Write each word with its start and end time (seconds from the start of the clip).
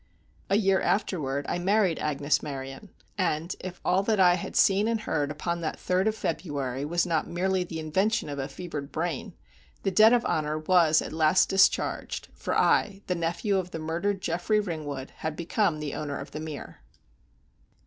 A 0.49 0.55
year 0.55 0.81
afterward 0.81 1.45
I 1.47 1.59
married 1.59 1.99
Agnes 1.99 2.41
Maryon; 2.41 2.89
and, 3.19 3.55
if 3.59 3.79
all 3.85 4.01
that 4.01 4.19
I 4.19 4.33
had 4.33 4.55
seen 4.55 4.87
and 4.87 5.01
heard 5.01 5.29
upon 5.29 5.61
that 5.61 5.77
3d 5.77 6.07
of 6.07 6.15
February 6.15 6.83
was 6.83 7.05
not 7.05 7.27
merely 7.27 7.63
the 7.63 7.79
invention 7.79 8.27
of 8.27 8.39
a 8.39 8.47
fevered 8.47 8.91
brain, 8.91 9.35
the 9.83 9.91
debt 9.91 10.11
of 10.11 10.25
honor 10.25 10.57
was 10.57 11.03
at 11.03 11.13
last 11.13 11.49
discharged, 11.49 12.29
for 12.33 12.57
I, 12.57 13.03
the 13.05 13.13
nephew 13.13 13.57
of 13.59 13.69
the 13.69 13.77
murdered 13.77 14.21
Geoffrey 14.23 14.59
Ringwood, 14.59 15.11
became 15.35 15.77
the 15.79 15.93
owner 15.93 16.17
of 16.19 16.31
The 16.31 16.39
Mere. 16.39 16.81